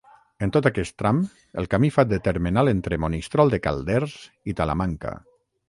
En 0.45 0.51
tot 0.53 0.67
aquest 0.69 0.95
tram 1.01 1.19
el 1.63 1.69
camí 1.73 1.91
fa 1.97 2.05
de 2.13 2.19
termenal 2.29 2.73
entre 2.73 2.99
Monistrol 3.05 3.55
de 3.57 3.61
Calders 3.69 4.17
i 4.53 4.57
Talamanca. 4.63 5.17